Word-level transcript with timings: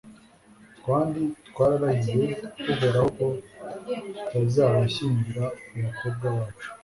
kandi 0.85 1.21
twararahiye 1.47 2.27
uhoraho 2.71 3.09
ko 3.17 3.27
tutazabashyingira 4.15 5.43
abakobwa 5.77 6.25
bacu 6.35 6.67